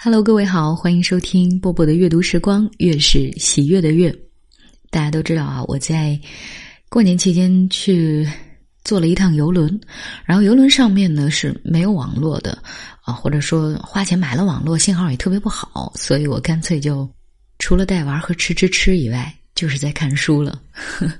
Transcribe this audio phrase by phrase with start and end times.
[0.00, 4.16] Hello，各位好，欢迎收听波波的阅读时光，月是喜悦的月。
[4.90, 6.16] 大家都知道啊，我在
[6.88, 8.24] 过年期间去
[8.84, 9.68] 坐了一趟游轮，
[10.24, 12.56] 然后游轮上面呢是没有网络的
[13.02, 17.12] 啊，或者说花钱买了网络，信号也特别不好，所以我干脆就
[17.58, 20.62] 除了带娃和吃吃吃以外，就是在看书了。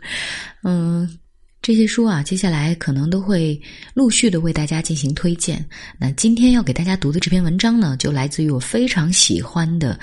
[0.62, 1.18] 嗯。
[1.60, 3.60] 这些书啊，接下来可能都会
[3.92, 5.62] 陆续的为大家进行推荐。
[5.98, 9.98] 那今天要给大家读的这篇文章呢，就来自于我非常喜欢的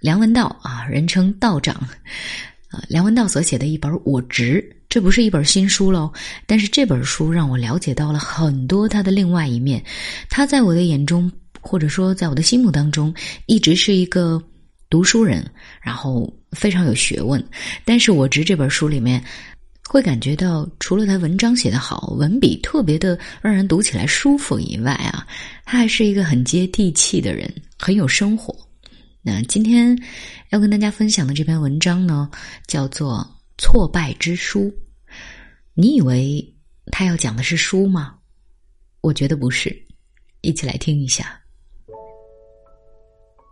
[0.00, 1.74] 梁文道啊，人称道长
[2.68, 6.10] 啊，梁文道所写的一本《我执》，这不是一本新书喽，
[6.46, 9.84] 但是这本书让我了解到了很多他的另外一面。
[10.30, 13.14] 他在我的眼中，或者说在我的心目当中，
[13.46, 14.42] 一直是一个
[14.88, 15.48] 读书人，
[15.80, 17.44] 然后非常有学问。
[17.84, 19.22] 但是《我执》这本书里面。
[19.88, 25.26] 会感觉到，除了他文章写得好，文笔特别的让人读起来舒服以外啊，
[25.64, 28.56] 他还是一个很接地气的人，很有生活。
[29.22, 29.96] 那今天
[30.50, 32.30] 要跟大家分享的这篇文章呢，
[32.66, 33.18] 叫做
[33.62, 34.62] 《挫败之书》。
[35.74, 36.54] 你以为
[36.92, 38.14] 他要讲的是书吗？
[39.00, 39.74] 我觉得不是。
[40.40, 41.40] 一起来听一下。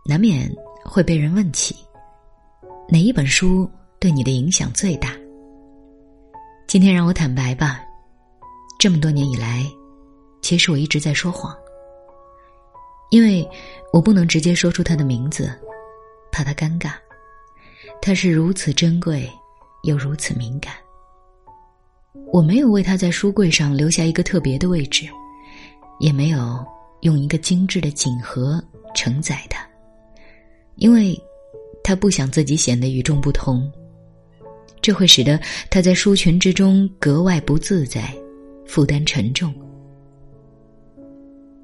[0.07, 0.51] 难免
[0.83, 1.75] 会被人问起，
[2.89, 5.15] 哪一本书对你的影响最大？
[6.73, 7.81] 今天让我坦白吧，
[8.79, 9.63] 这么多年以来，
[10.41, 11.55] 其实我一直在说谎，
[13.11, 13.47] 因为
[13.91, 15.55] 我不能直接说出他的名字，
[16.31, 16.93] 怕他尴尬。
[18.01, 19.31] 他是如此珍贵，
[19.83, 20.73] 又如此敏感。
[22.31, 25.07] 我没有为他在书柜上留下一个特别的位置，
[25.99, 26.65] 也没有
[27.01, 28.59] 用一个精致的锦盒
[28.95, 29.63] 承载他，
[30.77, 31.15] 因为
[31.83, 33.71] 他不想自己显得与众不同。
[34.83, 35.39] 这会使得
[35.69, 38.13] 他在书群之中格外不自在，
[38.65, 39.53] 负担沉重。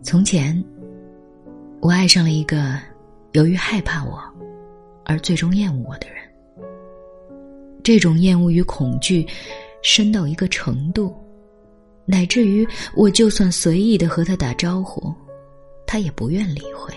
[0.02, 0.64] 从前，
[1.82, 2.80] 我爱上了一个
[3.34, 4.24] 由于害怕我
[5.04, 6.24] 而最终厌恶我的人。
[7.84, 9.28] 这种厌恶与恐惧
[9.84, 11.14] 深到一个程度，
[12.06, 12.66] 乃至于
[12.96, 15.14] 我就算随意的和他打招呼，
[15.86, 16.94] 他也不愿理会。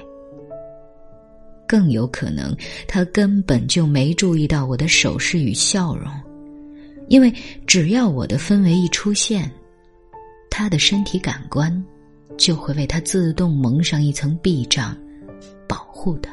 [1.73, 2.55] 更有可能，
[2.87, 6.07] 他根本就没注意到我的手势与笑容，
[7.09, 7.33] 因为
[7.67, 9.51] 只要我的氛围一出现，
[10.51, 11.83] 他的身体感官
[12.37, 14.95] 就会为他自动蒙上一层壁障，
[15.67, 16.31] 保护他。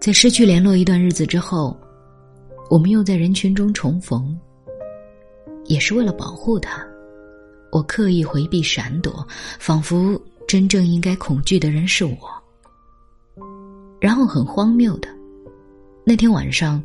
[0.00, 1.76] 在失去联络一段日子之后，
[2.70, 4.38] 我们又在人群中重逢，
[5.64, 6.86] 也是为了保护他，
[7.72, 9.26] 我刻意回避闪躲，
[9.58, 10.16] 仿佛。
[10.46, 12.16] 真正应该恐惧的人是我。
[14.00, 15.08] 然后很荒谬的，
[16.04, 16.82] 那天晚上，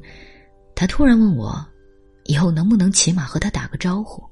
[0.74, 1.64] 他突然问我，
[2.26, 4.24] 以后能不能起码和他打个招呼？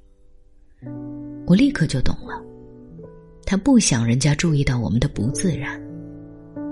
[1.46, 2.42] 我立刻就懂了，
[3.46, 5.82] 他不想人家注意到我们的不自然，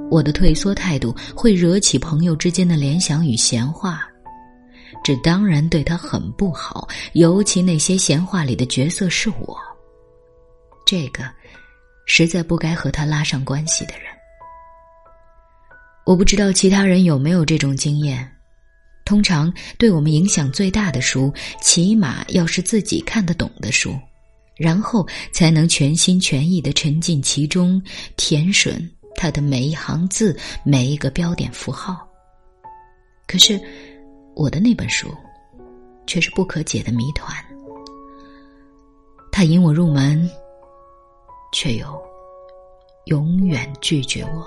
[0.09, 4.07] 我的退缩态度会惹起朋友之间的联想与闲话，
[5.03, 9.57] 这当然对他很不好，尤其那些闲话里的角色是我。
[10.85, 11.23] 这个。
[12.09, 14.03] 实在不该和他拉上关系的人，
[16.07, 18.25] 我不知道其他人有没有这种经验。
[19.03, 23.93] 通常对我们影响最大的书，起码要是自己看得懂的书，
[24.55, 27.81] 然后才能全心全意的沉浸其中，
[28.15, 32.07] 填吮他的每一行字、每一个标点符号。
[33.27, 33.59] 可是，
[34.33, 35.13] 我的那本书，
[36.05, 37.35] 却是不可解的谜团。
[39.29, 40.29] 他引我入门。
[41.53, 41.87] 却又
[43.05, 44.45] 永远拒绝我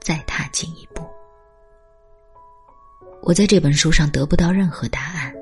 [0.00, 1.02] 再踏进一步。
[3.22, 5.34] 我在这本书上得不到任何答案，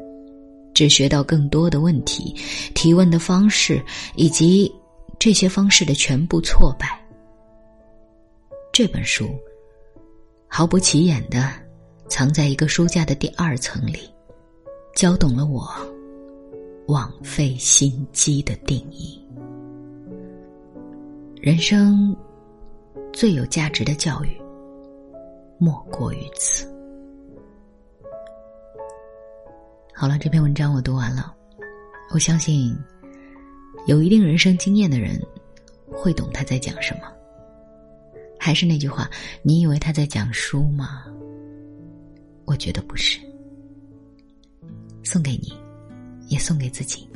[0.75, 2.35] 只学到更多的问题、
[2.75, 3.83] 提问的方式
[4.17, 4.73] 以及
[5.19, 7.01] 这些方式的全部挫败。
[8.73, 9.29] 这本书
[10.47, 11.53] 毫不起眼的
[12.09, 14.09] 藏在一个书架的第二层里，
[14.95, 15.69] 教懂了我
[16.87, 19.21] 枉费心机的定义。
[21.41, 22.17] 人生
[23.13, 24.41] 最有价值的教育，
[25.59, 26.67] 莫过于此。
[29.93, 31.35] 好了，这篇文章我读完了。
[32.11, 32.75] 我相信，
[33.87, 35.21] 有一定人生经验的人
[35.93, 37.13] 会懂他在讲什么。
[38.39, 39.11] 还是那句话，
[39.43, 41.05] 你以为他在讲书吗？
[42.45, 43.19] 我觉得不是。
[45.03, 45.53] 送给你，
[46.29, 47.09] 也送给自己。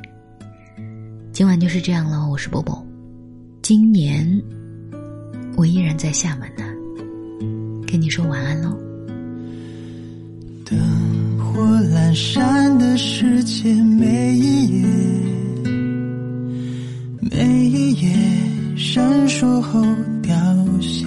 [1.33, 2.29] 今晚就是这样了。
[2.29, 2.85] 我是波波。
[3.63, 4.43] 今年，
[5.57, 6.72] 我依然在厦门呢，
[7.93, 8.71] 跟你说晚安喽。
[10.65, 14.89] 灯火阑珊的世界每一夜
[17.21, 18.17] 每一夜
[18.79, 19.85] 闪烁后
[20.23, 20.33] 凋
[20.81, 21.05] 谢。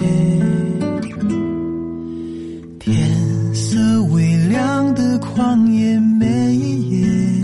[2.78, 7.42] 天色微亮的旷野每一夜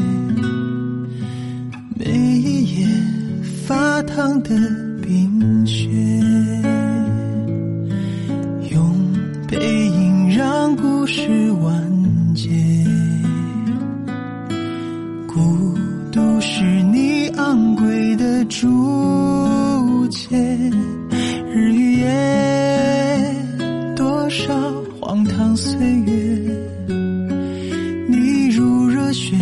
[1.96, 2.06] 每
[2.38, 2.86] 一夜
[3.66, 4.81] 发烫的
[25.42, 26.12] 当岁月。
[28.06, 29.34] 你如热血，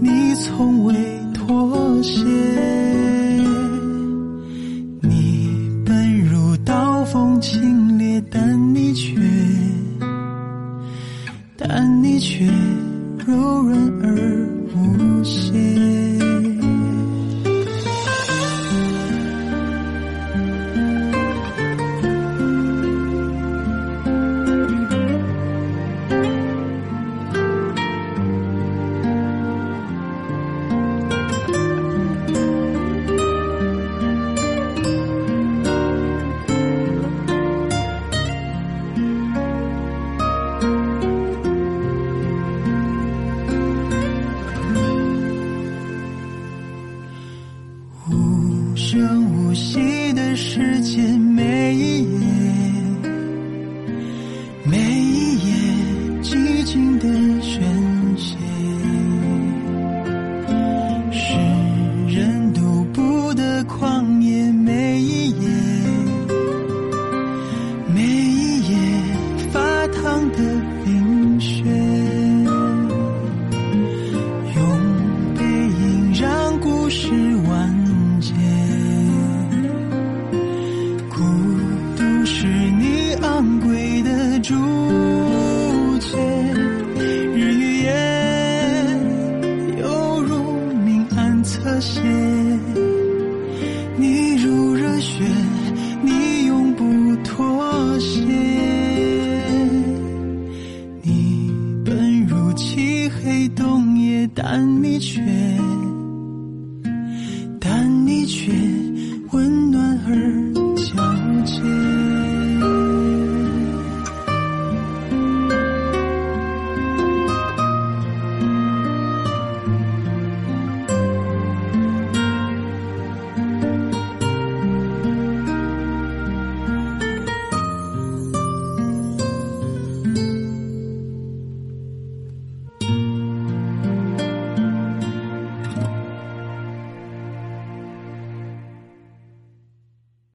[0.00, 0.94] 你从未
[1.34, 2.24] 妥协。
[5.02, 7.60] 你本如刀锋清
[7.98, 9.20] 冽，但你却，
[11.58, 12.46] 但你却
[13.26, 13.87] 柔软
[83.48, 84.54] 昂贵的主